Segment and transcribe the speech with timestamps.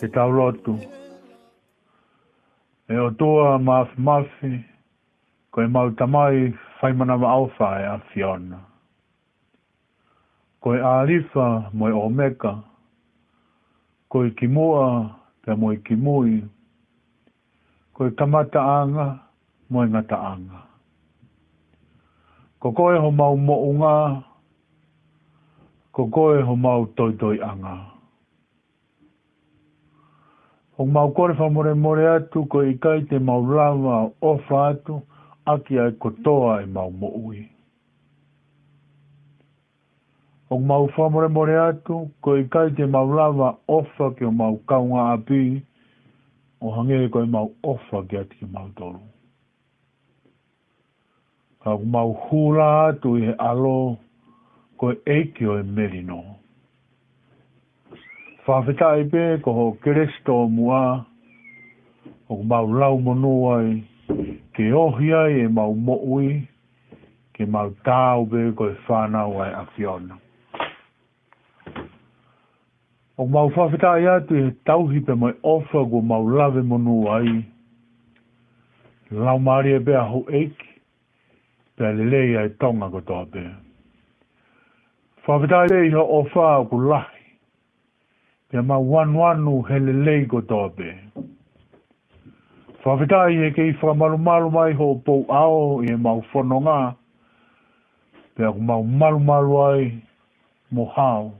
[0.00, 0.78] te tau lotu.
[2.88, 4.50] E o toa maaf mafi,
[5.50, 8.58] koe mau tamai whai manawa alfa e a Fiona.
[10.60, 12.52] Ko e alifa mo e omeka,
[14.08, 16.36] ko e te mo e kimui,
[17.94, 19.06] koe e kamata anga
[19.70, 20.66] mo e ngata anga.
[22.58, 23.96] Ko koe ho mau mo unga,
[25.92, 27.93] ko koe ho mau toi toi anga.
[30.78, 34.62] O mau kore wha more more atu ko i kai te mau rawa o wha
[34.70, 35.02] atu
[35.46, 37.42] aki ai kotoa i mau mo'ui.
[40.50, 44.24] O mau wha more more atu ko i kai te mau rawa o wha ki
[44.26, 45.62] o mau kaunga api
[46.60, 49.00] o hange e ko i mau o wha ki ati ki mau toru.
[51.64, 53.74] O mau hula atu i he alo
[54.76, 56.42] ko i e eiki o i e merinoa
[58.46, 60.78] whawhetai pē ko ho keresto mua,
[62.28, 63.70] o mau lau monuai,
[64.56, 66.42] ke ohi ai e mau mo'ui,
[67.36, 70.18] ke mau tāu pē ko e whānau ai afiona.
[73.16, 77.34] O mau whawhetai atu e tauhi pē mai ofa ko mau lave monuai,
[79.24, 80.70] lau maari e pē ho eiki,
[81.80, 83.46] pē lelei ai tonga ko tō pē.
[85.24, 87.13] Whawhetai pē iho ofa ko lahi,
[88.56, 90.88] e ma wanu anu hele leigo tobe.
[92.84, 96.78] Whawhetai e kei whamalu malu mai ho pou ao e mau whono ngā,
[98.36, 99.82] pia ku mau malu malu ai
[100.70, 101.34] mo hao.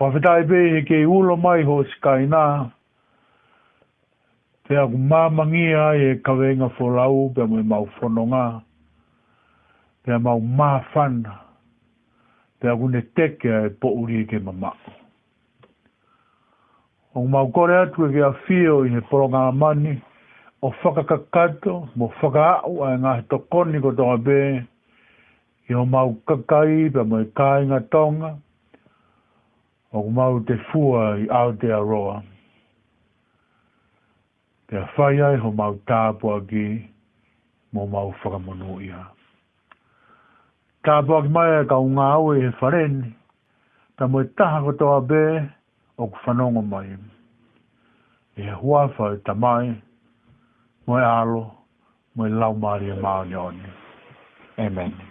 [0.00, 2.44] Whawhetai pe e kei ulo mai ho skai nā,
[4.66, 8.46] pia ku mamangi ai e kawenga wholau pia mui e mau whono ngā,
[10.02, 11.36] pia mau mafana,
[12.60, 14.98] pia ku ne teke e pouri e ke mamako
[17.14, 19.96] o mau kore atu e kia fio i he poro ngā mani,
[20.62, 24.42] o whakakakato, mo whakaau ai ngā he tokoni ko tonga bē,
[25.70, 28.30] i o mau kakai pa mo i kāinga tonga,
[29.92, 32.20] o mau te fua i Aotearoa.
[34.70, 36.64] Te a whai ai ho mau tāpua ki,
[37.74, 39.02] mo mau whakamonu ia.
[40.86, 43.00] Tāpua ki mai e ka unga au e he wharen,
[43.98, 45.24] ta mo i taha ko toa bē,
[46.02, 46.90] o ku whanongo mai.
[48.42, 49.66] E hua whau ta mai,
[50.86, 51.42] moe alo,
[52.16, 53.60] moe lau maria maa Amen.
[54.66, 55.09] Amen.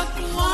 [0.00, 0.47] Look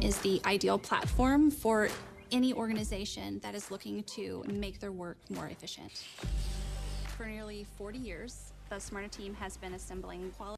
[0.00, 1.88] is the ideal platform for
[2.30, 6.04] any organization that is looking to make their work more efficient.
[7.16, 10.57] For nearly 40 years, the Smyrna team has been assembling quality.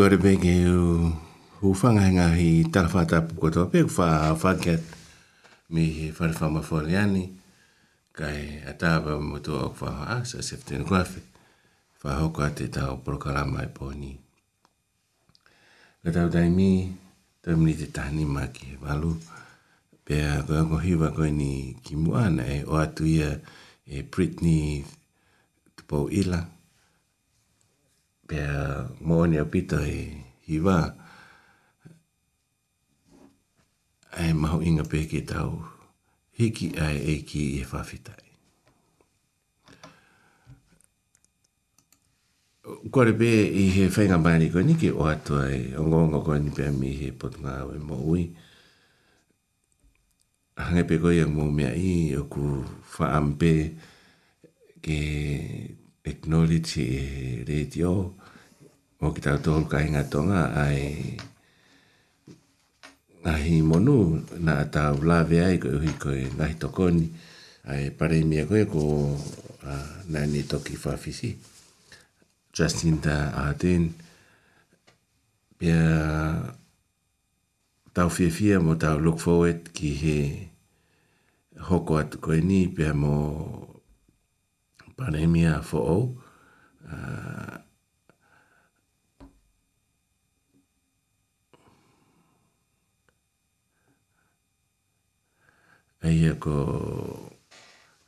[0.00, 1.12] kore bege u
[1.60, 4.80] hufanga hi talafata pukoto pe fa faket
[5.70, 7.28] mi farfama foliani
[8.12, 11.20] kai ataba moto ok fa ha sa septen kwafe
[12.00, 14.16] fa hoko ate tau programa e poni
[16.04, 16.96] Gatau daimi
[17.44, 19.12] tamni te tahni maki valu
[20.04, 23.04] pea koe ko hiwa koe ni kimuana e o atu
[23.84, 24.80] e Britney
[25.76, 26.48] tupou ila.
[28.30, 30.14] pia mōni a pita i
[30.46, 30.76] hiwa.
[34.22, 35.58] Ai mahu inga pēke tau
[36.38, 38.26] hiki ai e ki e whawhitai.
[42.92, 43.30] Kua re pē
[43.64, 46.70] i he whainga mani koe ni ki o atua i o ngonga koe ni pē
[46.76, 48.24] mi he potunga awe mō ui.
[50.62, 52.62] Hange pē koe i mō mea i o ku
[52.96, 53.52] whaampe
[54.86, 54.98] ke
[56.10, 57.96] acknowledge he reiti o
[59.00, 61.16] mo ki tau tohu ka hinga tonga ai
[63.24, 63.96] ngahi monu
[64.44, 67.04] na ata ulawe ai koe uhi koe ngahi tokoni
[67.72, 68.82] ai pare mia koe ko
[69.72, 71.30] uh, nani toki whawhisi
[72.54, 73.16] Justin da
[73.48, 73.82] Arden
[75.58, 75.80] pia
[77.96, 80.18] tau fia fia mo tau look forward ki he
[81.72, 83.14] hoko atu koe ni pia mo
[84.96, 86.04] pandemia for all
[86.94, 87.56] uh,
[96.00, 96.54] ai ko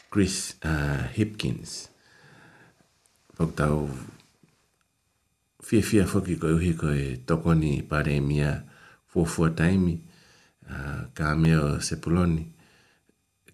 [0.08, 1.92] Chris uh, Hipkins
[3.36, 3.88] Poktau
[5.60, 8.64] fia fia foki ko uhi ko e tokoni pare mia
[9.10, 9.94] fuafua taimi
[10.68, 12.44] uh, ka mea o Sepuloni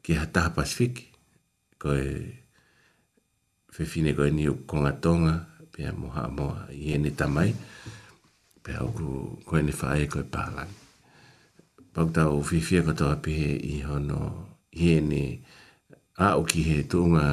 [0.02, 1.04] ki ha taha Pasifiki
[1.82, 2.06] ko e
[3.74, 5.34] fefine ko e niu konga tonga
[5.72, 7.50] pia moha moha iene tamai
[8.64, 10.87] pia uku ko e ni whae ko e pahalani
[11.98, 14.18] pakta o fifia kato api i hono
[14.78, 15.24] i ne
[16.22, 17.24] a o ki he tuunga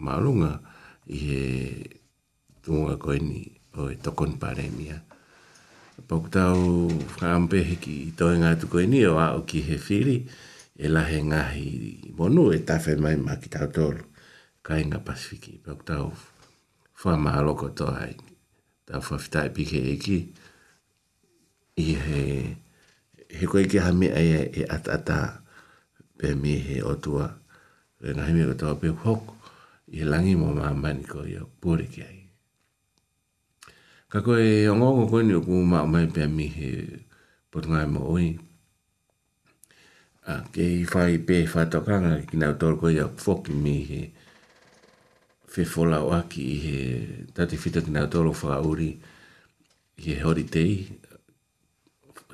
[0.00, 0.52] maurunga
[1.12, 1.40] i he
[2.64, 3.40] tuunga koini
[3.78, 4.96] o e tokon paremia.
[6.08, 6.88] Pakta o
[7.20, 10.16] whaampe he ki i toi ngā tu koini o a o ki he whiri
[10.84, 11.68] e lahe ngahi
[12.16, 14.04] monu e tawhe mai ma ki tau tolu
[14.64, 15.60] ka inga pasifiki.
[15.64, 16.12] Pakta o
[17.04, 18.14] whamahalo koto hai.
[18.88, 20.18] Tau whawhitai pike e ki
[21.84, 22.22] i he
[23.38, 24.28] he koe ke ha me ai
[24.60, 25.18] e at ata
[26.18, 27.24] pe me he o tua
[28.00, 29.30] e ngahi me kotoa pe hoko
[29.94, 32.18] i he langi mo maa mani ko i o pore ki ai
[34.10, 36.70] ka koe o ngongo koe ni o kumu maa mai pe me he
[37.52, 38.26] potongai mo oi
[40.52, 43.74] ke i whai pe i whai tokanga ki nau tol koe i o foki me
[43.90, 44.00] he
[45.52, 46.76] fe fola o aki i he
[47.34, 48.90] tati fita ki nau tolo whakauri
[49.98, 50.72] i he hori tei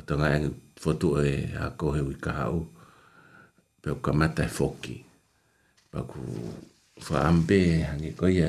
[0.06, 0.38] tonga e
[0.82, 2.66] fotu e a kohe ui kahau
[3.82, 4.96] pe o kamata e foki
[5.94, 6.18] paku
[7.06, 8.48] fa ambe hangi koia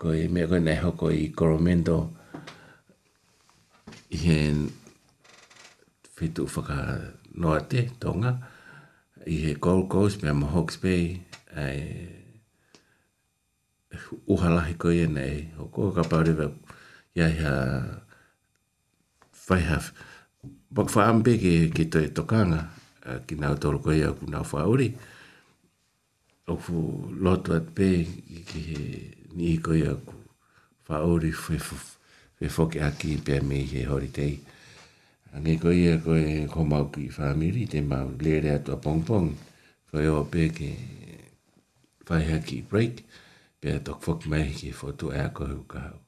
[0.00, 1.96] koe mea koe nei hoko i koromendo
[4.14, 4.56] i hen
[6.16, 6.76] fitu whaka
[7.40, 8.32] noa te tonga
[9.32, 11.04] i he Gold Coast mea mo Hawke's Bay
[11.58, 11.78] ai
[14.32, 16.46] uhalahi koe e nei hoko ka pāriwa
[17.18, 18.04] i aia whaihaf
[19.50, 20.12] whaihaf
[20.74, 22.60] Pak fa ampe ke ke to e tokanga
[23.26, 24.66] ki na to ko ya ku na fa
[26.50, 26.74] O fu
[27.24, 27.86] lot wat pe
[28.48, 28.62] ki
[29.38, 30.14] ni ko ya ku
[30.86, 31.76] fa ori fe fo
[32.38, 34.34] fe fo ke aki pe me he holiday.
[35.34, 37.30] Ange ko ya ko e ko ma ki fa
[37.72, 39.28] te ma le re to pong pong.
[39.88, 40.70] Fo yo pe ke
[42.06, 42.94] fa ki break.
[43.60, 46.02] Pe to fo ki me ki fo to e ko ka.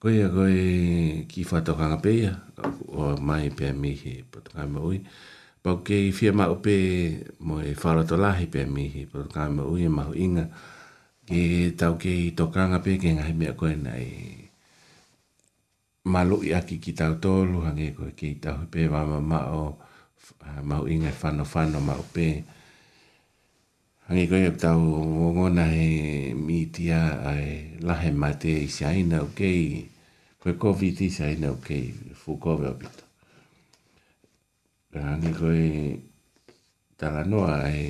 [0.00, 2.30] Koe a koe ki whātokanga pēia,
[2.88, 5.02] o mai pēr mihi patakama ui.
[5.60, 6.76] Pau ke i whia mau pē
[7.44, 10.46] mo e whāroto lahi pēr mihi patakama ui e mahu inga.
[11.28, 11.42] Ke
[11.82, 14.08] tau ke i tokanga pē ke ngahi mea koe na e
[16.14, 19.68] malu i aki ki tau tolu hange koe ke i tau pē wama mao
[20.70, 22.28] mahu inga e whano whano mau pē.
[24.08, 24.80] Hangi koe e tau
[25.36, 29.66] ngona e mitia ai lahe mate i siaina o kei.
[29.68, 29.89] Okay.
[30.40, 33.04] koe kofi ti sa ina o kei fu kofi o pito.
[34.96, 35.64] Rani koe
[36.98, 37.82] tala noa e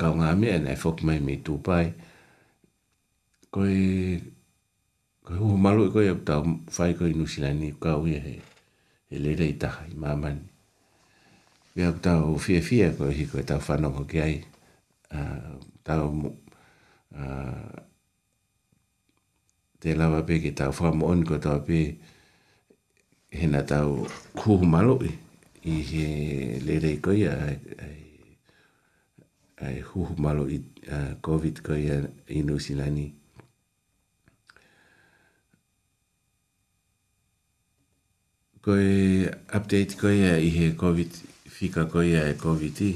[0.00, 1.86] kau ngā mea nei fok mai mi tūpai.
[3.52, 3.74] Koe
[5.26, 6.42] koe hu malu e koe tau
[6.74, 8.36] whai koe nusilani ka uia he
[9.10, 10.44] e lele i taha i mamani.
[11.74, 14.36] Pia ku tau fie fie koe hi koe tau whanoko ki ai.
[15.14, 16.10] Uh, tau
[17.14, 17.83] uh,
[19.84, 21.78] te lawa pe ki tau wha mo onko tau pe
[23.38, 23.90] hena tau
[24.38, 24.94] kuhu malo
[25.70, 26.06] i he
[26.66, 27.56] lere i koia ai,
[29.66, 30.56] ai huhu malo i
[30.94, 31.96] uh, COVID koia
[32.32, 33.06] i Nusilani.
[38.64, 38.90] koe
[39.58, 41.10] update koia i he COVID,
[41.56, 42.94] fika koia e COVID i.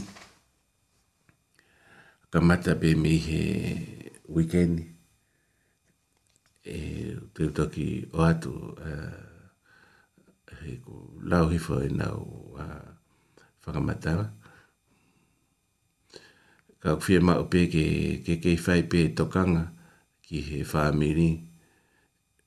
[2.33, 3.43] Ka mata pe mi he
[4.35, 4.75] weekend
[6.77, 6.81] e
[7.35, 9.19] te toki o atu uh,
[10.61, 10.95] he ko
[11.31, 12.21] lau hifo e nau
[12.63, 12.87] a uh,
[13.63, 14.27] whakamatara.
[16.83, 17.85] Ka kwhia mao pe ke
[18.25, 19.65] ke ke whai pe tokanga
[20.27, 21.31] ki he whaamiri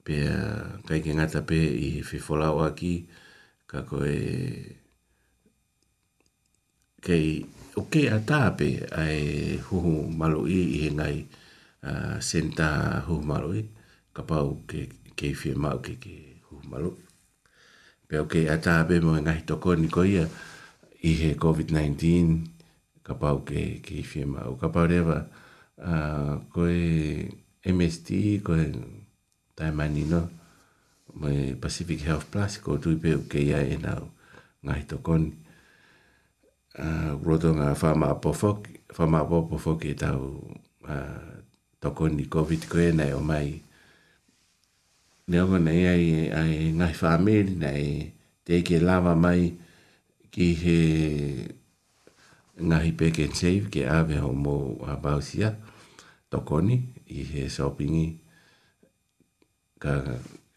[0.05, 0.38] pe a
[0.88, 2.93] kai ke ngata pe i he whiwholau aki
[3.71, 4.15] ka koe
[7.05, 7.27] kei
[7.79, 8.69] o kei a tāpe
[9.01, 11.17] ai huhu malo i i he ngai
[12.29, 12.69] senta
[13.07, 13.62] huhu malo i
[14.15, 14.80] ka pau ke
[15.17, 16.15] ke fi ma ke ke
[16.47, 16.91] hu malo
[18.08, 20.26] pe o ke ata be mo e nga hito ko ni ko ia
[21.08, 25.19] i he covid 19 ka pau ke ke fi ma o ka pau reva
[25.80, 25.93] a
[26.54, 28.08] ko e mst
[28.45, 28.67] ko e
[29.58, 30.21] taimani no
[31.19, 31.32] me
[31.63, 33.93] pacific health plus ko tu pe o ke ia e na
[34.63, 35.32] nga hito ko ni
[36.84, 38.60] a roto nga fama po fok
[38.95, 40.24] fama po po fok e tau
[40.88, 40.95] a
[41.82, 43.58] Tokoni COVID-19 ko e nei o mai
[45.32, 46.08] ne ona nei ai
[46.41, 47.89] ai ngai family nei
[48.46, 49.41] te ke lava mai
[50.34, 50.80] ki he
[52.70, 54.56] ngai peke save ke ave ho mo
[54.94, 55.50] abausia
[56.32, 56.76] tokoni
[57.20, 57.96] i he shopping
[59.84, 59.94] ka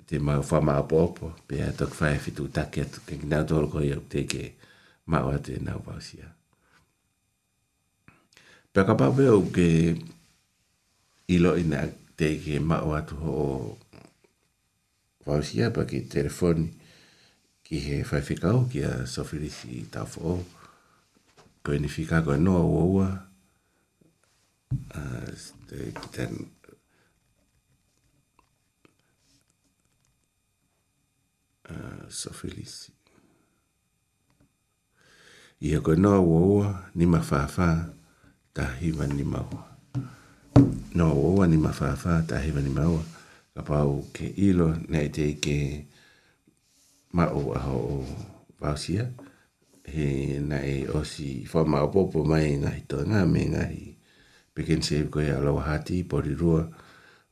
[0.08, 3.64] te mau fa ma popo pe tok fa e fitu tak et ke na dor
[3.72, 4.42] ko yo te ke
[5.10, 6.26] ma o te na abausia
[8.72, 9.06] pe ka pa
[9.56, 9.68] ke
[11.34, 11.78] ilo ina
[12.18, 13.34] te ke ma o atu ho
[15.24, 16.68] vausia pa ki telefoni
[17.64, 20.34] ki he whaifika au ki a sofirisi tafo o
[21.64, 23.08] koe ni whika koe noa ua ua
[24.96, 25.28] uh,
[25.68, 26.32] ki tan
[31.72, 32.92] uh, sofirisi
[35.64, 37.88] ia koe noa ua ua ni mawhawhaa
[38.54, 39.72] tahiwa ni maua
[40.94, 41.56] noa ua ua ni
[42.28, 43.04] tahiwa ni maua
[43.58, 45.56] ka pau ke ilo nei te ke
[47.16, 47.78] ma o a ho
[48.62, 49.04] vasia
[49.94, 50.06] he
[50.50, 53.84] nei o si fo ma o popo mai na hito na me na hi
[54.54, 56.62] pekin se ko ya lo hati po ri rua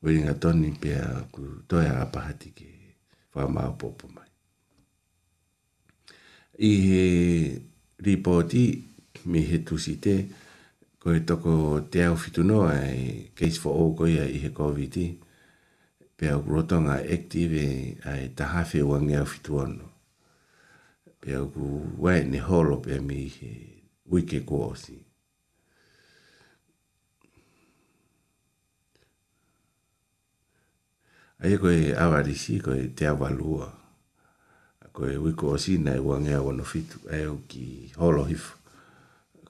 [0.02, 2.70] we nga toni pe a ku to ya pa hati ke
[3.32, 4.30] fo ma o popo mai
[6.70, 7.04] i he
[8.06, 8.64] ripoti
[9.30, 10.14] mi he tusi te
[11.02, 11.52] ko e toko
[11.92, 15.30] te au fitu noa e case for all ko ya i he covid -19
[16.22, 19.88] pe au rotonga active ai taha fe wangi au fitu ono.
[21.20, 23.50] Pe au ku wai ne holo pe mi he
[24.10, 24.94] wike kua osi.
[31.42, 33.66] Aia koe awarisi koe te avalua.
[34.92, 38.54] Koe wiko osi nai wangi au wano fitu ai au ki holo hifu.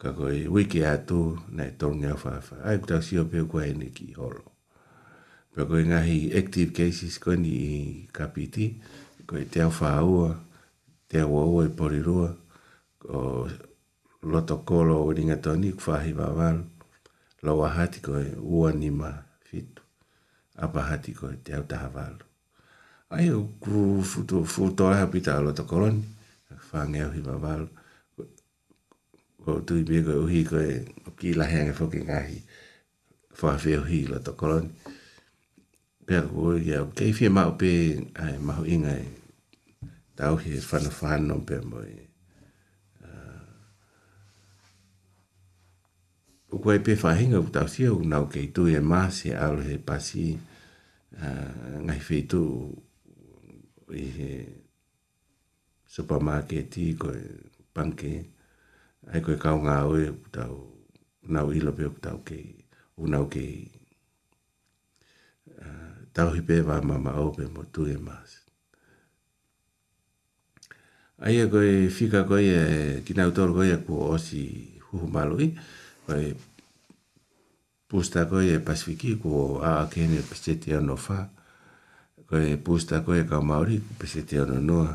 [0.00, 2.56] Ka koe wiki atu nai tongi au fafa.
[2.64, 4.51] Ai kutau sio pe kua ene ki holo
[5.54, 7.56] pe koe ngahi active cases koe ni
[8.16, 8.66] kapiti,
[9.28, 10.28] koe te au whaaua,
[11.08, 12.30] te au au e porirua,
[13.16, 13.46] o
[14.32, 16.64] loto kolo o ringa toni kwhahi wawaru,
[17.44, 19.10] lau ahati koe ua ni ma
[19.48, 19.82] fitu,
[20.56, 22.24] apa hati koe te au taha wawaru.
[23.12, 26.02] Ai o kru futu, futu aha pita a loto koloni,
[26.70, 27.68] kwhange au hi wawaru,
[29.44, 30.68] ko tui bie koe uhi koe,
[31.06, 32.38] o ki lahe ange foke ngahi,
[33.38, 34.70] kwhafi au hi loto koloni,
[36.06, 37.72] pea koe ia o kei fia mao pe
[38.24, 39.08] ai maho inga e
[40.18, 41.98] tau he whanawhano pe mo e
[46.54, 49.62] o koe pe whahinga o tau sia o nau kei tu e maa se aolo
[49.68, 50.24] he pasi
[51.86, 52.00] ngai
[52.32, 52.42] tu
[54.02, 54.30] i he
[55.94, 57.20] supermarketi koe
[57.74, 58.12] panke
[59.12, 60.54] ai koe kaunga oe o tau
[61.34, 62.46] nau ilo pe o tau kei
[63.00, 63.52] o nau kei
[66.12, 68.30] tau hipe wa mama au pe mo tu e mas.
[71.24, 74.44] Ai e koe fika koe e kina utor koe e kua osi
[74.88, 75.48] huhu malui,
[76.06, 76.34] koe
[77.88, 81.28] pusta koe e pasifiki kua a akene pese te ono fa,
[82.28, 84.92] koe pusta koe e kau maori pese te ono noa,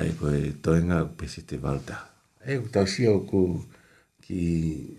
[0.00, 1.96] ai koe toenga pese te valta.
[2.46, 3.40] Ai kua tau sio ku
[4.20, 4.44] ki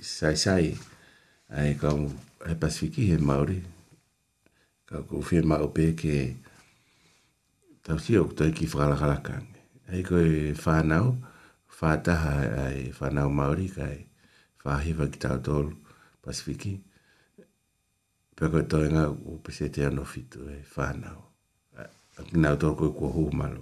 [0.01, 0.73] sai sai,
[1.59, 1.99] ai kau
[2.45, 3.59] e pasifiki he maori,
[4.89, 6.15] ka ko fe ma o pe ke
[7.85, 9.43] ta si o ta ki fra la la kan
[9.91, 10.15] ai ko
[10.65, 11.11] fa na o
[11.77, 12.15] fa ta
[12.65, 14.01] ai fa na o ma ri ka ai
[14.61, 15.67] fa hi va ki ta tol
[16.25, 16.73] pasifiki
[18.37, 21.23] pe ko to na o pe se te ano fitu e fa na o
[22.19, 23.61] a ki na to ko ko hu ma lu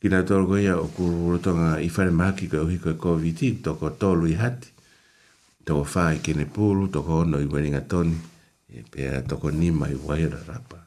[0.00, 2.64] ki na to ko ya o ku ro to na i fa ma ki ko
[2.72, 4.68] hi ko covid ti to ko to lu i hati
[5.68, 8.14] toko whaa i kene pūlu, toko ono i weringa toni,
[8.72, 10.80] e pia toko nima i waira rapa.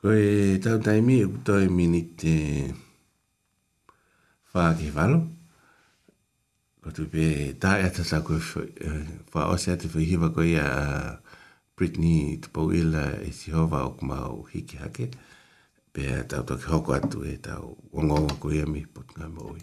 [0.00, 2.34] Koe tau taimi e kutoe mini te
[4.54, 5.18] whaa ke whalo.
[6.80, 7.24] Ko tu pe
[7.62, 9.02] tae atasa koe eh,
[9.34, 10.70] whaa ose atu whi hiva koe a...
[10.84, 11.29] Uh,
[11.80, 15.06] Britney te pauila e si hova o kumau hiki hake.
[15.92, 19.62] Pea tau toki hoko atu e tau wongonga kuia mi potunga mo oi.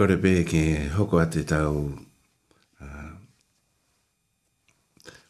[0.00, 0.60] kore pe ki
[0.96, 1.92] hoko ate tau
[2.80, 3.12] uh,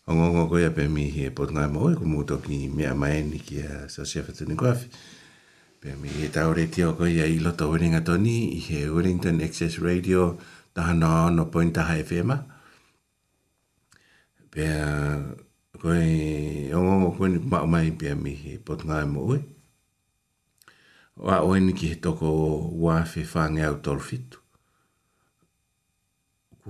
[0.07, 3.57] ongo ongo koi ape mi hie pot mo mohoi ku muto ki mea maeni ki
[3.67, 4.87] a sosia fatuni kuafi
[5.83, 9.83] pe mi hie tau re tio koi a iloto uringa toni i he Wellington Access
[9.83, 10.39] Radio
[10.75, 12.39] taha no no point taha FM e
[14.55, 14.85] pe a
[15.83, 19.43] koi ongo ongo koi ma mai pe mi hie pot ngai mohoi
[21.27, 22.31] wa ni ki he toko
[22.79, 24.40] wa fe fangeau tolfitu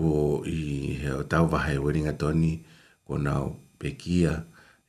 [0.00, 2.52] o i he o tau wahai weringa toni
[3.06, 4.44] ko nao pekia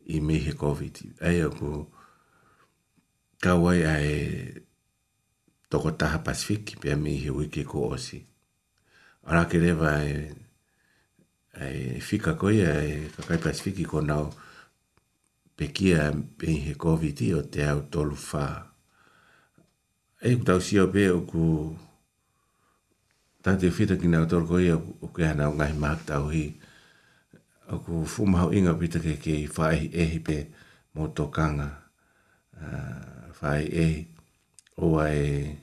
[0.08, 1.19] i me he COVID.
[1.28, 1.69] Ai o ko
[3.43, 4.62] kawai ai e
[5.69, 8.24] toko taha Pacific pe a me he wiki ko osi.
[9.28, 10.32] Ara ke rewa e,
[11.60, 14.32] e fika koi e kakai Pacific ko nao
[15.58, 16.02] pekia
[16.39, 18.45] me he COVID o te au tolu wha.
[20.21, 21.32] Ei kutau si o pe o ko...
[21.32, 21.47] Ku...
[23.41, 26.27] Tā te whita ki nā tōru koe ia o kia hana o ngahi māk tāu
[26.30, 26.43] hi.
[27.73, 30.36] O ku fūmahau inga pita ke ke i whai ehi pe
[30.97, 31.69] mō tō kanga.
[33.39, 34.04] Whai ehi
[34.77, 35.56] o ai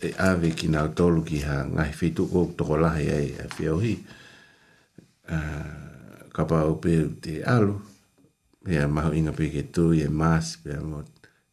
[0.00, 3.76] e awe ki nā tōru ki ha ngahi whitu o tōko lahi ai a whiau
[3.84, 3.92] hi.
[6.32, 7.76] Ka pā o pē te alu.
[8.64, 11.04] Pea mahu inga pe ke tū e māsi pe mō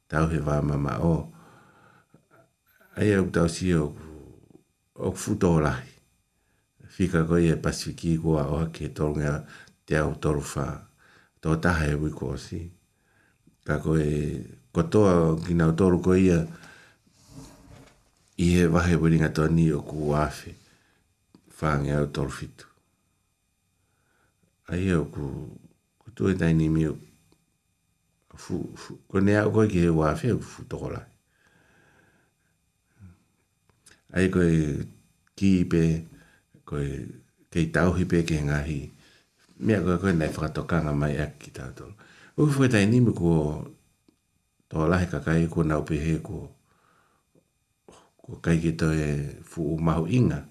[0.07, 1.15] tāu he wā mama o.
[2.95, 4.07] Ai au tāu si o ku
[4.97, 5.89] o futo o lahi.
[6.89, 9.33] Fika koe e pasifiki kua o ake tōrunga
[9.86, 10.65] te au tōru wha.
[11.41, 12.62] Tō taha e wiko o si.
[13.65, 14.05] Ka koe
[14.73, 16.39] kotoa o kina o tōru koe ia
[18.38, 20.55] i he wahe wiringa tō ni o ku wafe
[21.60, 22.65] whaange au tōru fitu.
[24.67, 25.25] Ai au e ku
[26.05, 26.95] kotoa e tai ni mi o
[28.38, 28.97] fu, fu.
[29.10, 31.13] Kone au koe ki he wafe o futo o lahi
[34.17, 34.53] ai koe
[35.38, 35.82] ki pe
[36.69, 36.86] koe
[37.53, 38.80] kei tauhi pe ke ngahi
[39.65, 41.93] mea koe koe nei whakatokanga mai ak ki tau tolu
[42.41, 43.32] ufu koe tai nimi ko
[44.69, 46.39] tō lahi kakai ko nau pehe ko
[48.21, 50.41] ko kai ki tau e fuu mahu inga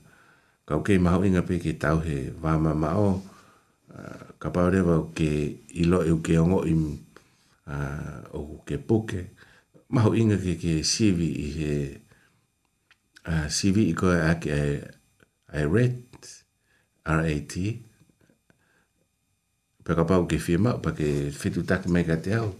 [0.68, 3.08] kau kei mahu inga pe ke tauhi vama mao
[4.40, 5.28] ka paurewa ke
[5.82, 6.82] ilo e uke ongo im
[7.74, 9.20] uh, o ke puke
[9.94, 12.05] mahu inga ke ke sivi i he uh,
[13.30, 14.60] uh, CV i koe ak e,
[15.52, 16.30] e RAT,
[17.06, 17.54] R-A-T,
[19.86, 22.52] pe ka pau ke whia mau, pa ke whetu taki mai ka te au,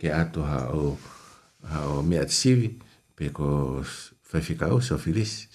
[0.00, 0.94] ke ato ha o,
[1.70, 2.72] ha o mea te CV,
[3.18, 3.82] pe ko
[4.32, 5.46] whaifika au, so filis,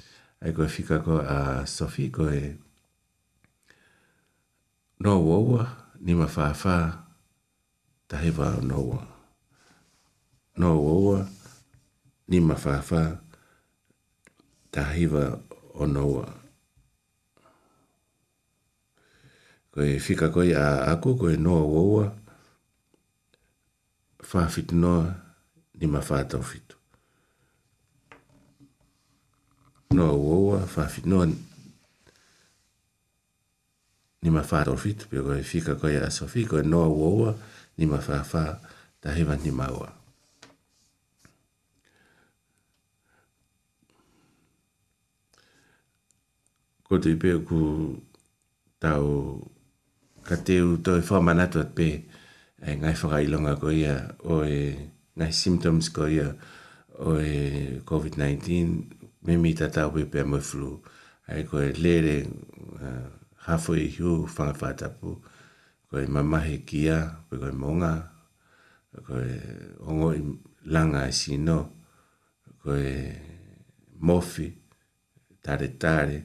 [0.43, 2.39] ai koe whika ko a uh, Sofi, koe
[5.03, 5.67] no wawa,
[5.99, 6.77] ni ma whaafa,
[8.07, 9.03] tahewa o no wawa.
[10.57, 11.19] No wawa,
[12.31, 13.01] ni ma whaafa,
[14.71, 15.39] tahiva
[15.73, 16.27] o noa.
[19.71, 22.05] Koe fika koe a aku, koe noa woua,
[24.31, 25.11] whawhit noa
[25.79, 26.75] ni ma whātau fitu.
[29.93, 31.25] Noa woua, whawhit noa
[34.17, 37.35] ni ma whātau fitu, pio koe fika koe a sofi, koe noa woua
[37.77, 38.57] ni ma whawha
[39.01, 39.93] tahiva ni maua.
[46.87, 47.59] ko te pe ku
[48.83, 49.07] tau
[50.27, 51.87] ka te u to e fa manatu at pe
[52.67, 53.95] e ngai fa longa ko ia
[54.33, 54.57] o e
[55.17, 56.27] ngai symptoms ko ia
[57.09, 57.35] o e
[57.89, 60.69] covid 19 me mi tata pe pe mo flu
[61.31, 62.17] ai ko e lere
[62.87, 63.05] uh,
[63.45, 65.09] hafo e hiu fanga fatapu
[65.87, 67.93] ko e mamahe kia pe ko e monga
[69.07, 69.35] ko e
[69.89, 70.23] ongo i
[70.73, 71.57] langa e sino
[72.63, 72.93] ko e
[74.07, 74.47] mofi
[75.43, 76.19] tare tare tare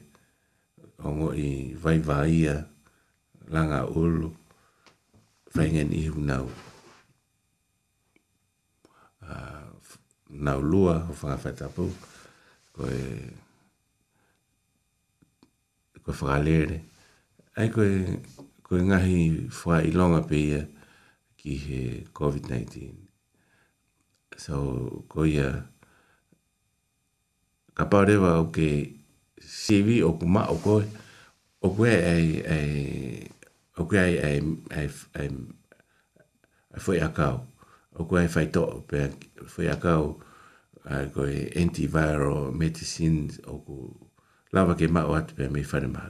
[1.03, 2.63] ongo i vai vai ia
[3.51, 4.31] langa ulu
[5.51, 6.47] fengen i hu nau
[9.27, 9.75] uh,
[10.47, 11.83] nau lua o whanga whetapu
[12.75, 12.99] koe
[16.03, 16.77] koe whakalere
[17.59, 17.89] ai koe
[18.65, 19.17] koe ngahi
[19.59, 20.61] whua i longa pe ia
[21.37, 21.79] ki he
[22.15, 22.67] COVID-19
[24.43, 24.55] so
[25.11, 25.47] koe ia
[27.77, 29.02] ka pārewa o okay, ke
[29.41, 30.75] CV o kuma o ko
[31.65, 32.69] o ko ai ai
[33.79, 34.35] o ko ai ai
[34.79, 34.87] ai
[35.19, 35.27] ai
[36.73, 37.35] ai foi akau
[37.99, 38.97] o ko ai fai to pe
[39.53, 40.03] foi akau
[40.93, 41.21] ai ko
[41.63, 43.75] antiviral medicines o ko
[44.55, 46.05] lava ke ma o at pe me fai ma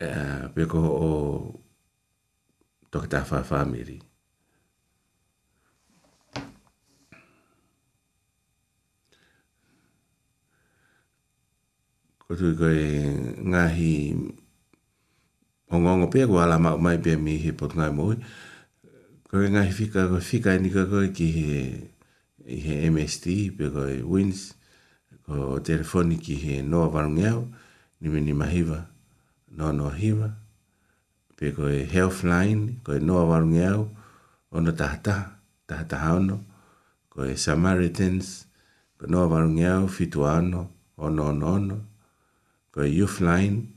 [0.00, 1.10] Uh, eh, pe ko o
[2.92, 3.96] tokita fa family.
[12.24, 12.88] ko tu ko e
[13.50, 13.96] ngahi
[15.74, 18.02] ongongo pe ko ala mau mai pe mi he pot ngai mo
[19.28, 21.52] ko e ngahi fika ko fika ni ko ko ki he
[22.48, 23.24] i he MST
[23.60, 24.38] pe ko e wins
[25.28, 25.32] ko
[25.66, 27.40] telefoni ki he noa varungeo
[28.00, 28.78] ni me ni mahiwa
[29.56, 30.28] noa noa hiwa
[31.36, 33.80] pe ko e healthline ko e noa varungeo
[34.54, 35.16] ono tahata
[35.68, 36.36] tahata haono
[37.12, 38.26] ko e samaritans
[38.96, 40.60] ko noa varungeo fitu ano
[41.04, 41.76] ono ono ono, ono
[42.74, 43.70] pa youth line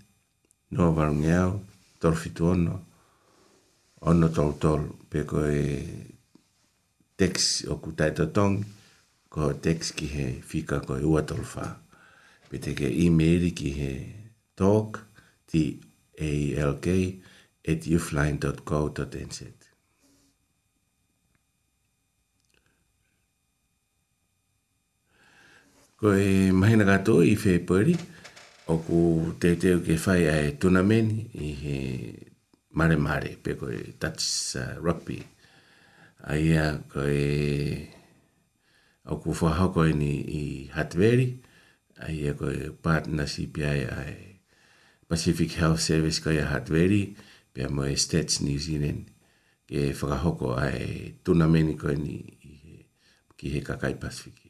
[0.73, 1.51] no varungeau
[2.01, 2.75] torfitu ono
[4.09, 5.63] ono tol tol pe ko e
[7.19, 8.55] tex o kutai totong
[9.33, 11.65] ko tex ki he fika ko e ua tolfa
[12.49, 13.91] pe te ke email ki he
[14.63, 15.03] talk
[15.53, 15.63] t
[16.31, 16.31] a
[16.71, 16.89] l k
[17.69, 19.37] at youthline.co.nz
[26.01, 28.15] ko e mahina gato i fe pori ko
[28.68, 28.99] o ku
[29.41, 31.78] te te ke fai ai tuna meni i he
[32.80, 34.24] mare mare pe ko touch
[34.59, 35.20] uh, rugby
[36.32, 37.28] ai a ko e
[39.13, 40.41] o ku fa ha ko e ni i
[40.76, 41.28] hatveri
[42.07, 44.15] ai a ko e partnership ai ai
[45.07, 47.03] Pacific Health Service ko e hatveri
[47.55, 49.07] pe mo e stats New Zealand
[49.72, 52.20] ke fa ha ko ai tuna meni ko ni
[52.51, 52.76] i he,
[53.39, 54.46] ki he kakai Pacific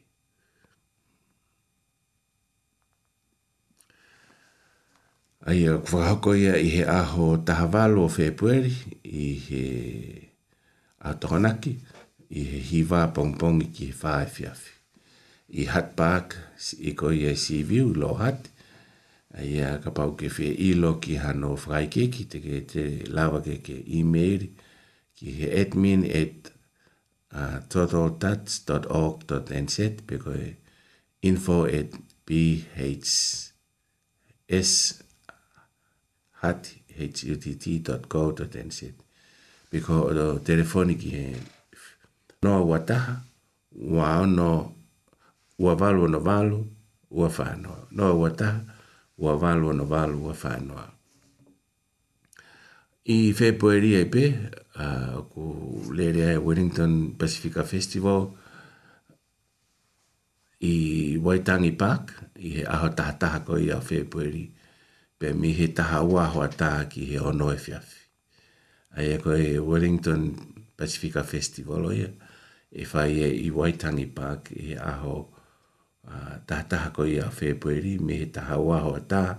[5.47, 8.73] ai eh, ko fa ko ia i he aho tahavalo fe pueri
[9.25, 9.65] i he
[11.11, 11.71] atronaki
[12.41, 14.61] i he hiva pompong ki fa fiaf
[15.61, 16.27] i hat park
[16.91, 18.39] i ko ia si viu lo hat
[19.39, 22.83] ai eh, ka pau ke fe i lo ki hano fraike ki te ke te
[23.07, 24.41] lava ke ke email
[25.15, 26.35] ki he admin at
[27.39, 29.77] uh, totaltats.org.nz
[30.11, 30.37] pe ko e
[31.31, 31.91] info at
[32.27, 33.11] bhs
[36.43, 38.79] hut.go.nz
[39.71, 41.25] piko o telefoni ki he
[42.45, 43.13] noa ua taha
[43.91, 44.47] ua ono
[45.59, 46.57] ua valu ono valu
[47.11, 48.59] ua whanoa noa ua taha
[49.17, 50.87] ua valu ono valu ua whanoa
[53.11, 54.35] i whepoeria i pe uh,
[55.31, 55.41] ku
[55.97, 58.21] lere ai Wellington Pacifica Festival
[60.61, 60.73] i
[61.23, 62.03] Waitangi Park
[62.39, 64.55] i he aho taha taha ko i a whepoeria
[65.19, 67.99] pe mi he taha ua hoa taha ki he ono e fiafi.
[68.97, 70.21] Ai e koe Wellington
[70.77, 72.09] Pacifica Festival o ia,
[72.71, 75.13] e whai e i Waitangi Park e aho
[76.07, 79.33] uh, taha taha koe a Whepoeri, mi he taha ua hoa taha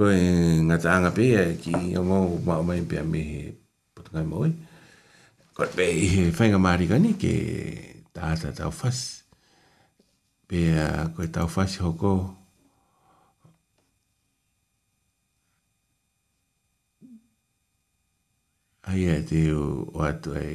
[0.00, 0.20] ko e
[0.64, 3.22] ngatanga pe e ki o mo ma mai pe me
[3.94, 4.52] potunga mo e
[5.56, 7.32] ko pe e whainga maari gani ke
[8.16, 8.98] ta ta fas
[10.48, 12.12] pe a koe tau fas hoko
[18.90, 20.54] ai e te o atu ai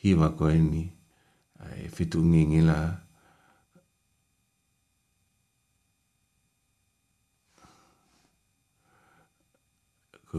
[0.00, 0.84] hiwa koe ni
[1.66, 2.78] ai fitu ngingi la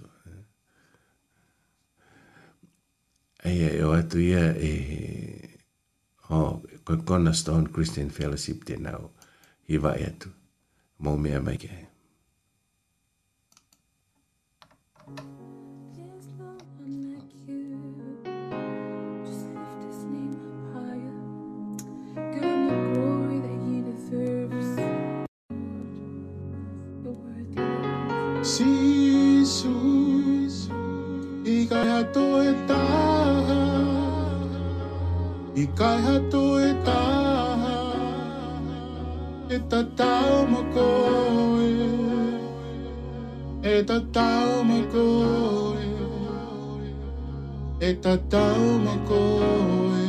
[3.45, 4.72] Ei, ei o tu ia e
[6.30, 6.50] o oh,
[7.06, 9.10] kona Stone Christian Fellowship te nau
[9.70, 10.30] Hiva e atu
[11.22, 11.70] mea mai ke
[28.48, 29.66] Jesus,
[31.52, 32.78] i kai ha to e ta,
[35.64, 37.02] i kai ha to e ta,
[39.54, 41.68] e ta tau mo koe,
[43.74, 45.91] e ta tau mo koe,
[47.89, 50.08] e ta tau mo koe,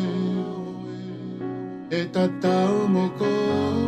[1.99, 3.88] e ta tau mo koe.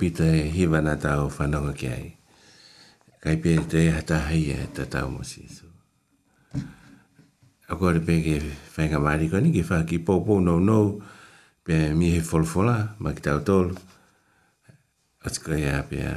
[0.00, 2.08] pita e hiva na tau whanonga ki ai.
[3.20, 5.66] Kai pia e te hata hai e ta tau mo si su.
[7.68, 8.36] A kore pia ke
[8.76, 10.78] whainga maari koni ki wha ki pōpō no no
[11.64, 13.74] pia mi he folfola ma ki tau tolu.
[15.24, 16.14] Ati kore a pia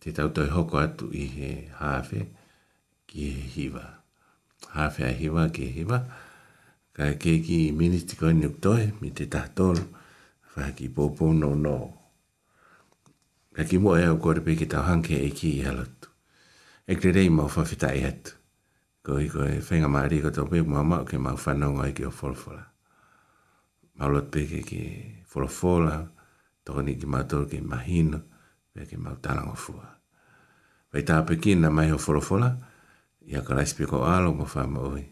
[0.00, 2.24] te tau toi hoko atu i he hawhi
[3.06, 3.86] ki he hiva.
[4.74, 6.02] Hawhi a hiva ki he hiva.
[6.98, 9.86] Kai ke ki ministi koni uktoi mi te tau tolu.
[10.56, 11.54] Whaki pōpō no no.
[11.68, 11.78] no.
[13.60, 16.08] Na ki mua eo kore pe ki tau hanke e ki i halatu.
[16.88, 18.32] E kre rei mau fafita i hatu.
[19.04, 22.06] Ko i koe whenga maa riko tau pe mua mau ke mau whanonga i ki
[22.08, 22.64] o folfola.
[24.00, 24.80] Mau lot pe ke ki
[25.28, 25.98] folfola,
[26.64, 28.22] toko ni ki mātoro ki mahino,
[28.72, 29.84] pe ke mau talango fua.
[30.90, 32.48] Vai tā pe ki na mai o folfola,
[33.28, 35.04] i a karais pe ko alo mo wha maui.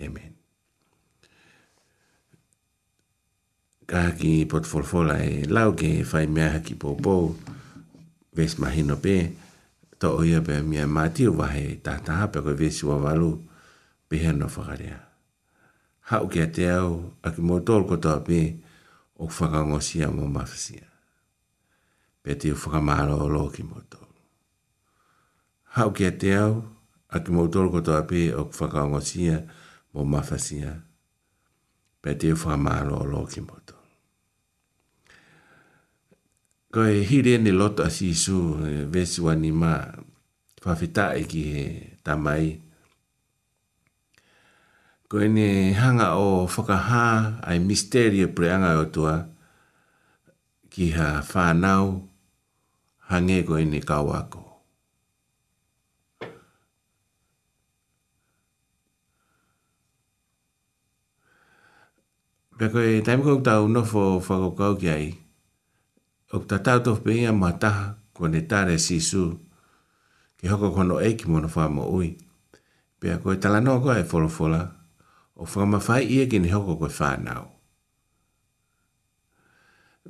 [0.00, 0.32] Amen.
[3.84, 7.56] Kaha ki potfolfola e lau ke whai mea haki pōpō, pōpō,
[8.40, 9.16] vesi mahino pe
[10.00, 13.30] to o ia pe mia mati o wahe tataha pe koe vesi wa walu
[14.08, 15.00] pe hea no whakarea.
[16.08, 18.38] Hau kia te au a ki mō tōl kotoa pe
[19.20, 20.86] o whakangosia mō mawhasia.
[22.24, 24.08] Pe te u whakamaro o lo ki mō tōl.
[25.76, 26.62] Hau kia te au
[27.12, 29.42] a ki mō tōl kotoa pe o whakangosia
[29.94, 30.74] mō mawhasia.
[32.02, 33.79] Pe te u whakamaro o lo ki mō tōl
[36.70, 39.90] ko e hire ni lota si su e vesu anima
[40.62, 41.64] fa fita e ki he
[42.06, 42.46] tamai
[45.10, 49.16] ko e ni hanga o whakaha ai misterio preanga o tua
[50.70, 52.06] ki ha whanau
[53.10, 54.42] hange ko e ni kawako
[62.60, 65.06] Pekoe, taimikou tau nofo whakokau ki ai,
[66.32, 69.34] Ok ta tau tof pe ia mataha ko ne tare si su.
[70.38, 72.14] Ke hoko kono e ki mono wha mo ui.
[72.98, 74.62] Pe a koe tala no koe folo fola.
[75.34, 77.46] O wha ma whai ia ki ne hoko koe wha nao.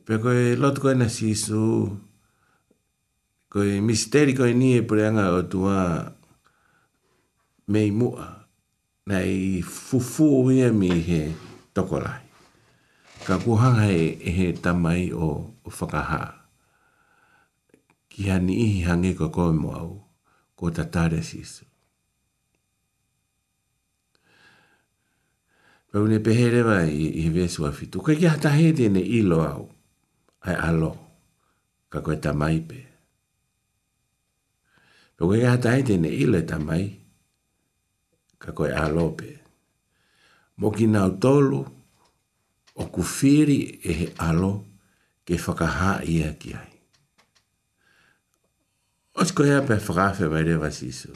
[0.05, 1.63] Pe koe lotu koe na si su.
[3.53, 6.05] Koe misteri koe ni e preanga o tua
[7.73, 8.29] mei mua.
[9.09, 11.21] Nei fufu ia e mi he
[11.73, 12.29] tokolai.
[13.25, 16.35] Ka kuhanga he, he tamai o tamai o ko whakaha.
[18.11, 19.95] Ki hani ihi hangi ko koe mo au,
[20.59, 21.65] ko ta tare sisu.
[25.91, 28.01] Pau ne pehere wai i he vesu afitu.
[28.03, 29.71] Kwa ki hata he tene ilo au,
[30.43, 30.93] ai alo,
[31.91, 32.79] ka koe ta mai pe.
[35.17, 36.85] Pau ki hata he tene ilo e ta mai,
[38.43, 39.31] ka koe alo pe.
[40.59, 41.61] Mokina o tolu,
[42.75, 44.70] o kufiri e he alo pe
[45.27, 46.73] ke whakaha i a ki ai.
[49.17, 51.13] O tiko hea pe whakawhe mai rewa si isu.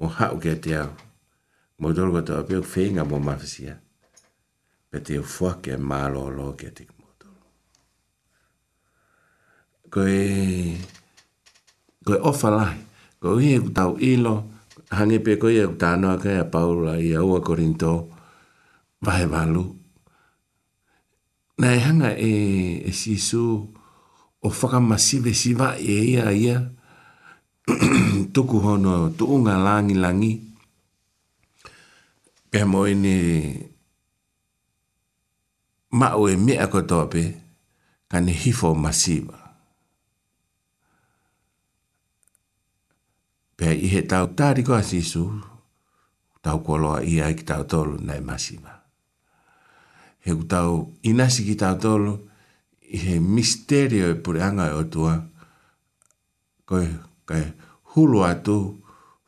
[0.00, 0.92] Mo hau kia te au.
[1.78, 3.76] Mo doro kato a peo whenga mo mawhisia.
[4.90, 7.46] Pe te ufua ke malo lo kia te mo doro.
[9.92, 10.18] Koe...
[12.06, 12.76] Koe ofa lai.
[13.20, 14.36] Koe hie kutau ilo.
[14.94, 18.06] Hange pe koe hie kutanoa kaya paula i aua korinto.
[18.06, 19.02] Vahe valu.
[19.06, 19.66] Vahe valu
[21.58, 23.72] na e hanga e, e sisu
[24.42, 26.70] o whakamasive siva e ia ia
[28.36, 30.32] tuku hono tuku ngā langi langi
[32.50, 33.16] pia mo ini
[35.98, 37.24] ma o e mea kotope
[38.10, 39.38] kane hifo masiva
[43.56, 45.24] pia i he tau tāriko a sisu
[46.44, 48.75] tau koloa ia i ki tau tolu nai masiva
[50.26, 52.16] he utau inasi ki tā tolo,
[52.82, 55.20] i he misterio e pure anga e otua,
[56.66, 56.88] koe
[57.28, 57.44] kai
[57.94, 58.56] hulu atu,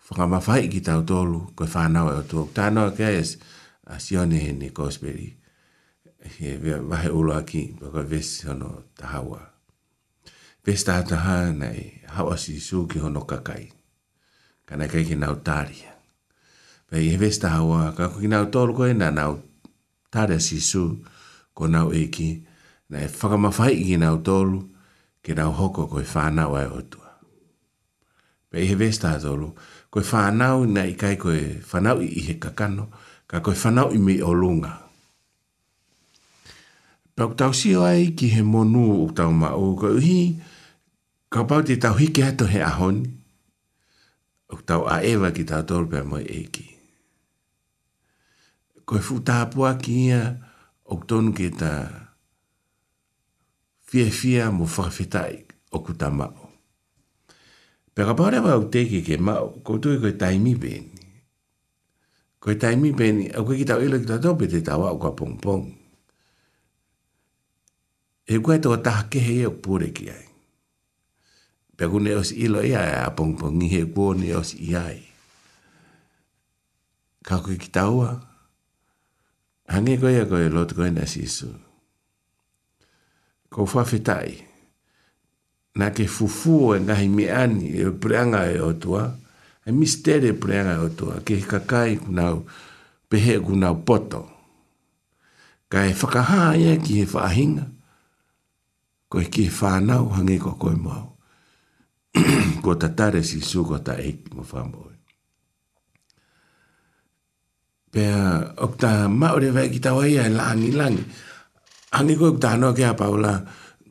[0.09, 2.49] whakamawhai ki tā tolo, koe whanau e otua.
[2.55, 3.36] Tā no e a kia es,
[3.86, 5.30] a sione he ni Cosberry,
[6.38, 6.57] he
[6.90, 9.44] wahe ulo aki, koe ves hono tahawa.
[10.66, 13.68] Ves tā taha nei, hawa si su ki hono kakai,
[14.66, 15.94] kanai kai ki nau tāria.
[16.88, 19.46] Pei he ves tahawa, kako ki nau tolo koe na nau tāria,
[20.11, 21.05] tare si su
[21.55, 22.45] ko na o iki
[22.89, 24.59] na e whaka mawhai i na o tolu
[25.25, 27.11] ke na hoko ko e whanau ai o tua.
[28.49, 29.49] Pe ihe vesta a tolu,
[29.93, 32.85] ko e whanau na i kai ko e whanau i ihe kakano,
[33.29, 34.73] ka ko e whanau i mi o lunga.
[37.17, 40.41] Pau tau si o ai ki he monu o tau ma o ko uhi,
[41.33, 43.05] ka pau te tau hi ke hato he ahoni,
[44.49, 46.65] o tau a ewa ki tau tolu pe mo e iki.
[46.73, 46.78] E
[48.89, 50.20] koe futapua ki ia
[50.89, 51.72] o tonu ki ta
[53.89, 55.45] fia fia mo whawhetai
[55.76, 56.49] o ku ta mao.
[57.93, 61.03] Pera pāre wau teke ke mao, ko tui koe taimi bēni.
[62.41, 65.12] Koe taimi bēni, au koe ki tau ilo ki tau tope te tau au kua
[65.18, 65.66] pong pong.
[68.28, 70.24] E koe tō taha kehe e o pūre ki ai.
[71.76, 74.72] Pera kune osi ilo ia e a pong pong, ni he kua ne osi i
[74.80, 74.97] ai.
[77.28, 78.28] Kau koe ki tau au.
[79.69, 81.49] Hange koe a koe lotu koe na si isu.
[83.53, 84.33] Kou whawhetai.
[85.79, 89.05] Nā ke fufu e ngahi me ani e preanga e otua.
[89.69, 91.21] E mistere e preanga e otua.
[91.27, 92.39] Ke he kakai kunau
[93.09, 94.23] pehe kunau poto.
[95.73, 97.66] Ka e whakaha ia ki he whahinga.
[99.12, 101.07] Koe ki he whanau hange koe koe mau.
[102.64, 104.97] ko tatare si isu ko ta eki mo whamboe.
[107.93, 111.01] pea okta ma ore vai kita wai ai la ni la ni
[111.97, 113.41] ani ko okta no ke paula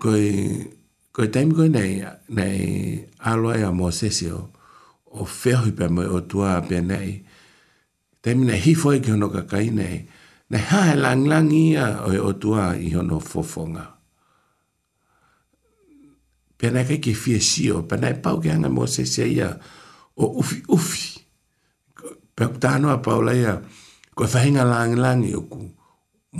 [0.01, 0.13] ko
[1.13, 1.97] ko taimi ko nei
[2.29, 2.59] nei
[3.25, 4.53] alo ai mo sesio
[5.17, 7.25] o ferro pe mo o tua pe nei
[8.21, 10.05] taimi nei hi foi ke no ka kai nei
[10.53, 13.85] nei ha lang lang ia o o tua i no fofonga
[16.57, 19.49] pe nei ke ke fie sio pe nei pau ke anga mo sesia ia
[20.21, 21.09] o ufi ufi
[22.37, 23.55] pe okta no paula ia
[24.17, 25.61] ko e whahinga langi langi o ku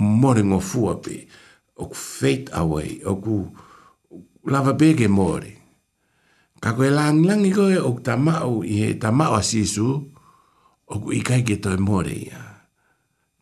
[0.02, 1.14] mori ngō fua pe,
[1.80, 3.34] o ku fate away, o ku
[4.50, 5.54] lava bege mori.
[6.58, 9.88] Ka koe langi langi koe o ku tamau i he tamau a sisu,
[10.90, 12.66] o ku i kai ke toi mori ia.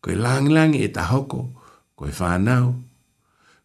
[0.05, 1.41] Koe langi langi e tahoko,
[1.97, 2.77] koe whanau,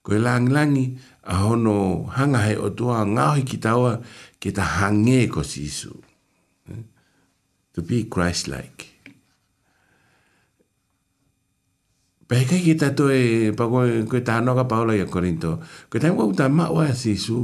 [0.00, 0.84] koe langi langi
[1.28, 4.00] a hono hanga hei o tua ngāhi ki taua
[4.40, 5.92] ke ta hange ko sisu.
[6.72, 6.82] Eh?
[7.76, 8.91] To be Christ-like.
[12.32, 15.50] Pai kai ki tato e pako e koe tāno ka paola i a Korinto.
[15.92, 17.36] Koe tāi mwa uta mā oa si su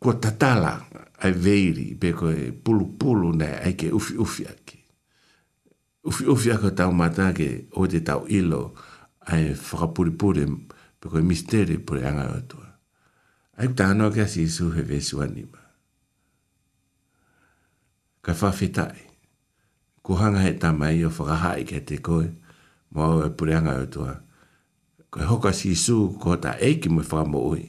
[0.00, 0.70] kua tatala
[1.20, 4.80] ai veiri pe koe pulu pulu ne ai ke ufi ufi aki.
[6.08, 8.62] Ufi ufi aki o tau mata ke o te tau ilo
[9.28, 10.48] ai whakapuri pure
[10.96, 12.72] pe koe misteri pure anga o tua.
[13.60, 15.60] Ai kua tāno ka si su he vesu anima.
[18.24, 19.10] Ka whawhetai.
[20.02, 21.68] Kuhanga he tamai o whakahai ke te koe.
[21.68, 22.38] Kuhanga he tamai o whakahai ke te koe
[22.94, 24.14] mo e pureanga o e tua.
[25.10, 27.64] Ko hoka si su, ko ta eiki mo e ui.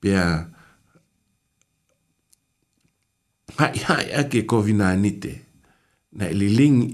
[0.00, 0.22] Pea,
[3.58, 5.40] hai hai ake kovina nite.
[6.16, 6.90] na ili e lingi,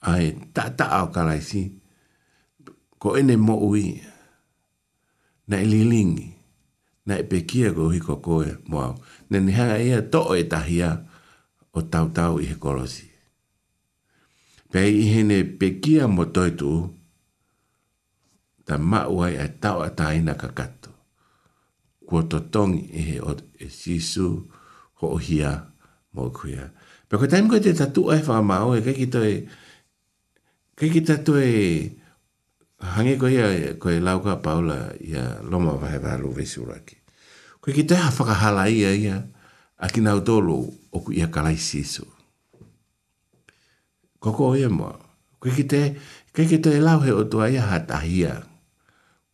[0.00, 1.08] ai ta ta au
[1.40, 1.62] si.
[2.98, 4.00] ko ene mo ui,
[5.48, 6.28] na ili e lingi,
[7.06, 8.94] na e pekia ko hiko koe mo au.
[9.30, 10.90] Nen hea ea to e tahia
[11.74, 13.07] o tau tau i he korosi
[14.72, 16.90] pe i hene pekia mo toitu
[18.68, 20.90] ta maua e tau a taina ka kato.
[22.06, 23.32] Kua totongi e he o
[23.64, 24.26] e sisu
[25.00, 25.64] ho o hia
[26.14, 26.68] mo kuia.
[27.08, 29.48] Pe kua taimu koe te tatua e wha mao e kekito e
[30.76, 31.48] kekita tu e
[32.92, 33.48] hange koe ia
[33.80, 36.96] koe lauka paula ia loma wahe wālu vesu raki.
[37.64, 39.16] Koe ki te hawhakahala ia ia
[39.80, 40.20] a kina o
[41.02, 42.17] ku ia kalai sisu
[44.18, 44.96] koko o ia mua.
[45.38, 45.82] Koe ki te,
[46.34, 48.40] koe ki te lau he o tua ia ha tahia.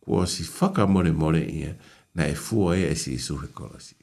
[0.01, 1.73] Kua si whaka more more ia,
[2.15, 3.95] na e fua ia e si isu he kolosi.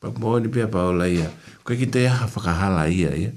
[0.00, 1.28] Pak mua ni pia paola ia,
[1.64, 3.32] koe ki te ia whakahala ia ia,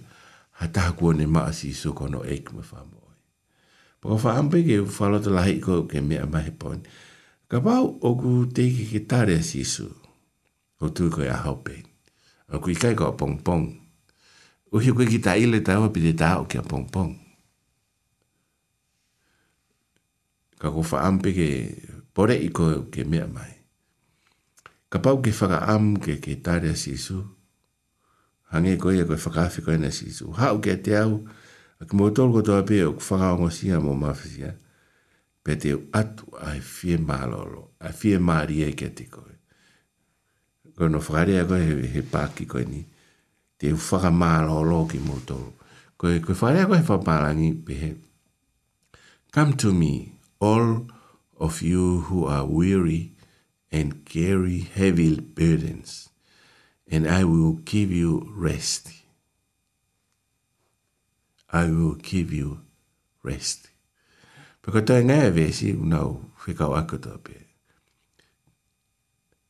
[0.62, 3.14] ha taha kua ni maa si isu kono eik me wha mua.
[4.02, 6.84] Pako wha ampe ke whalota lahi ko ke mea mahe poni.
[7.52, 9.90] Ka pau o ku teike ki tare si isu,
[10.80, 11.82] o tui koe a haupe.
[12.52, 13.81] O kui kai ko a pong pong
[14.72, 17.14] o hi koe ki tā ile tā o pite tā o kia pong pong.
[20.62, 21.48] Ka ko wha ampe ke
[22.16, 23.50] pore i koe ke mea mai.
[24.92, 27.20] Ka pau ke whaka am ke ke tāre a sisu.
[28.52, 30.30] Hange koe e koe whakawhi koe na sisu.
[30.40, 31.20] Hau ke te au,
[31.82, 34.54] a ke mōtol ko tō ape o kwhaka o ngosia mō mawhisia.
[35.44, 39.34] Pe te atu a e fie mālolo, a fie mārie ke te koe.
[40.78, 42.86] Kono whakare a koe he, he pāki koe ni.
[43.62, 45.52] te u whaka mālolo ki moutou.
[46.02, 47.92] Koe, koe wharea koe whapalangi pehe.
[49.38, 49.92] Come to me,
[50.42, 50.90] all
[51.38, 53.14] of you who are weary
[53.72, 56.10] and carry heavy burdens,
[56.90, 58.90] and I will give you rest.
[61.54, 62.66] I will give you
[63.24, 63.70] rest.
[64.66, 67.38] Pako toi ngai vesi unau whikau akotope.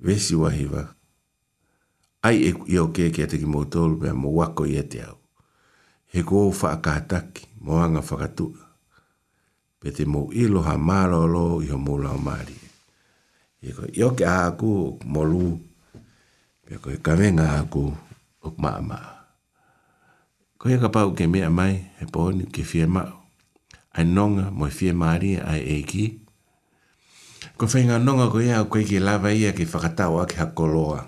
[0.04, 0.88] Vesi wahiwa.
[2.28, 5.18] ai e i o ke ke atiki mōtolu pia mō wako i ete au.
[6.14, 8.62] He kō whakataki, mō anga whakatua.
[9.82, 12.54] Pe te mō ilo ha māra o lo i ho mō lao māri.
[13.62, 14.70] I ko i o ke a aku
[15.06, 15.46] mō lū,
[16.66, 17.84] pia ko i kamenga a aku
[18.46, 19.08] o kma a maa.
[20.62, 23.22] Ko i ka pau ke mea mai, he pōni ke fie mao.
[23.94, 26.06] Ai nonga mō fie māri ai e ki.
[27.58, 30.30] Ko whainga nonga ko i a koe ki lava ia ki whakatawa ki Ko ki
[30.30, 31.02] lava ia ki whakatawa ki hakoloa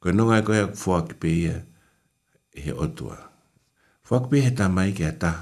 [0.00, 1.56] ko no ga e ko fuak pe ia
[2.56, 3.18] e he otua
[4.06, 5.32] fuak pe he tamai ke ata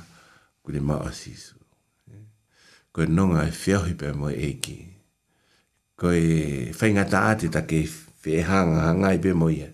[0.67, 1.43] ku le ma asis
[2.93, 4.79] ko no ga fe hi pe mo eki
[5.99, 6.27] ko e
[6.79, 7.79] fainga ta ate ta ke
[8.23, 9.71] fe hang ai pe mo ia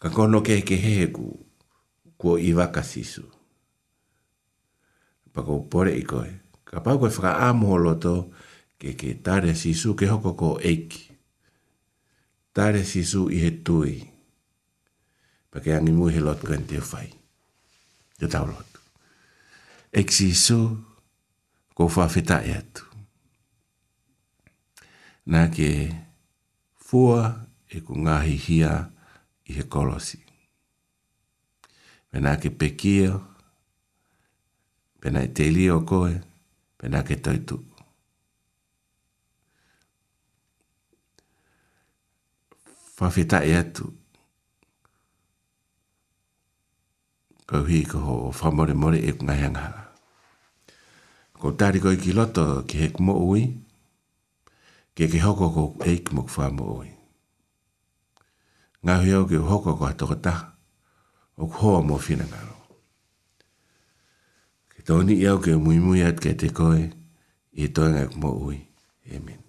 [0.00, 1.26] ka kono no ke ke he ku
[2.20, 3.26] ko iwa ka sisu
[5.34, 5.54] pa ko
[5.90, 6.30] i koe.
[6.68, 8.30] ka pa ko fra amo loto
[8.80, 11.15] ke ke tare sisu ke hoko ko eki
[12.56, 13.96] tare si su i he tui.
[15.52, 17.08] Pake angi mui he lotu en teo fai.
[18.18, 18.80] Te tau lotu.
[20.00, 20.56] Ek si su
[21.76, 22.82] ko whawhita e atu.
[25.32, 25.68] Nā ke
[26.86, 27.22] fua
[27.74, 28.72] e ku ngahi hia
[29.52, 30.20] i he kolosi.
[32.10, 33.20] Pena ke pekio,
[35.04, 36.14] pena i e te lio koe,
[36.80, 37.75] pena ke toituku.
[43.00, 43.86] whawhetai e atu.
[47.46, 49.66] Kau hi ko ho whamore more e ngai hanga.
[51.38, 53.42] Ko tari koi ki loto ki he mo ui,
[54.96, 56.90] ke ke hoko ko e kumo ku whamo ui.
[58.84, 60.34] Ngai hiau ki hoko ko hato kata,
[61.38, 62.56] o ku mo fina ngaro.
[64.72, 66.82] Ke tōni iau ke mui mui at ke te koe,
[67.52, 68.58] i toenga kumo ui.
[69.12, 69.45] Amen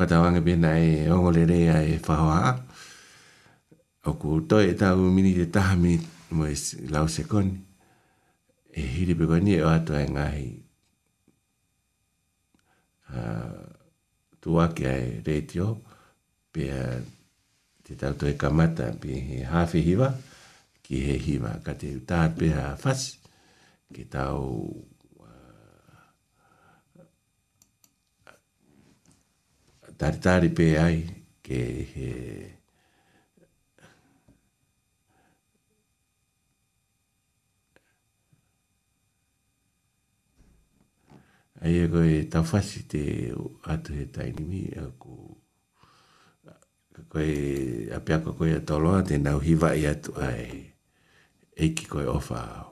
[0.00, 2.56] patawanga pina e ongo le rea e whahoa.
[4.08, 5.92] O ku toi e tau mini te taha mi
[6.34, 6.56] mo e
[6.88, 7.52] lau se koni.
[8.80, 10.48] E hiri pe koni e o ato e ngahi.
[13.10, 13.60] Uh,
[14.40, 15.66] tu wake ai reitio
[16.52, 16.84] pe a
[17.84, 20.08] te tau toi kamata pe he hawhi hiwa
[20.82, 23.02] ki he hiwa ka te tāpeha whas
[23.92, 24.86] ki tau
[30.00, 30.98] tari tari pe ai
[31.44, 31.58] ke
[31.94, 32.08] he
[41.62, 43.02] ai e koe tawhasi te
[43.74, 45.14] atu he tainimi a ku
[47.12, 47.28] koe
[48.00, 50.48] apiako koe a toloa te nau hiva i atu ai
[51.64, 52.70] e ki koe ofa au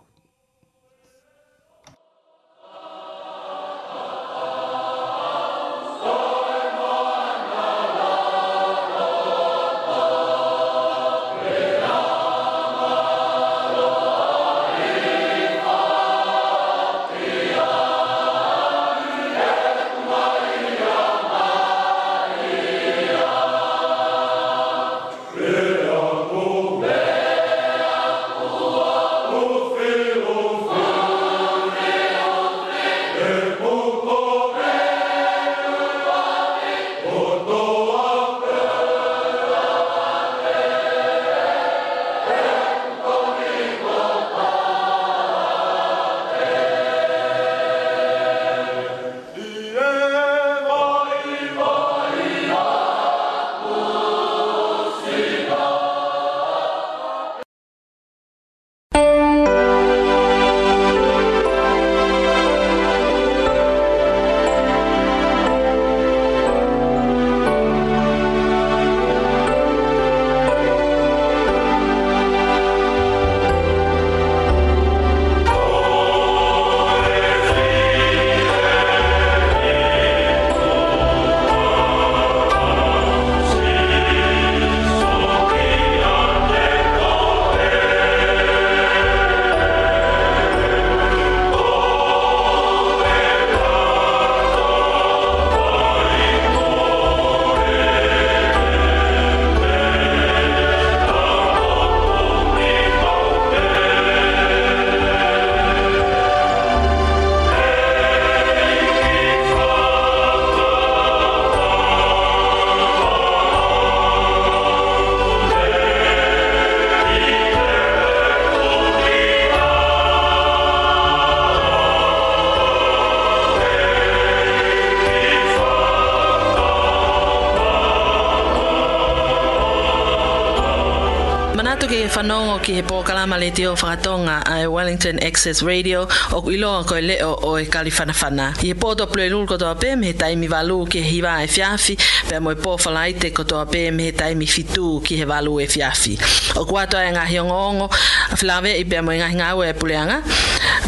[132.68, 136.02] ki he pokalama le te o whakatonga a Wellington Access Radio
[136.32, 138.58] o ku iloa koe leo o e kaliwhanawhana.
[138.62, 141.48] I he pōto plue lulu kotoa pē me he taimi walu ki he hiwa e
[141.48, 141.96] fiafi
[142.28, 145.56] pe mo e pōwhala i te kotoa pē me he taimi fitu ki he walu
[145.64, 146.18] e fiafi.
[146.60, 149.72] O ku kuatoa e ngahi ongo a whilawe i pe mo e ngahi ngau e
[149.72, 150.20] puleanga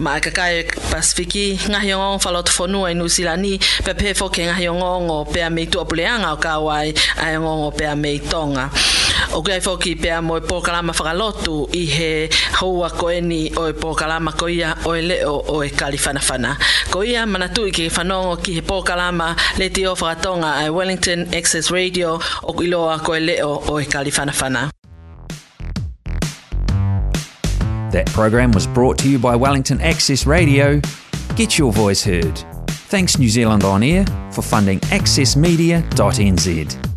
[0.04, 0.62] ma e kakai e
[0.92, 3.56] pasifiki ngahi ongo whalotu whanua i nusilani
[3.88, 7.86] pe pe fo ke ngahi ongo pe a meitua puleanga o kawai a ongo pe
[7.88, 8.68] a meitonga.
[9.60, 9.94] foki e
[10.40, 12.28] pōkalama whakalotu i he
[12.60, 17.66] houa koeni o e pōkalama ko ia o e leo o e Ko ia manatu
[17.66, 22.98] i ke whanongo ki he pōkalama le te o whakatonga Wellington Access Radio o iloa
[23.02, 23.86] ko e leo o e
[27.90, 30.80] That program was brought to you by Wellington Access Radio.
[31.36, 32.38] Get your voice heard.
[32.90, 36.89] Thanks New Zealand On Air for funding accessmedia.nz.